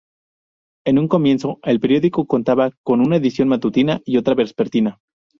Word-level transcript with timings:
En 0.83 0.97
un 0.97 1.07
comienzo, 1.07 1.59
el 1.61 1.79
periódico 1.79 2.25
contaba 2.25 2.71
con 2.81 3.01
una 3.01 3.17
edición 3.17 3.47
matutina 3.47 4.01
y 4.03 4.17
otra 4.17 4.33
vespertina. 4.33 4.97